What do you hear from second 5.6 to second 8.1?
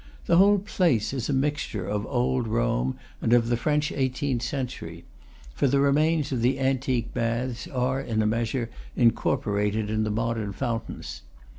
the remains of the antique baths are